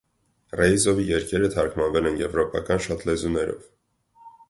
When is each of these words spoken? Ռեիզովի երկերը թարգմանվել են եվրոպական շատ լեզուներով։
Ռեիզովի 0.59 1.05
երկերը 1.09 1.51
թարգմանվել 1.57 2.09
են 2.13 2.19
եվրոպական 2.25 2.85
շատ 2.89 3.09
լեզուներով։ 3.11 3.73